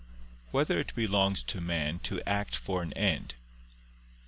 [0.49, 3.35] 1] Whether It Belongs to Man to Act for an End?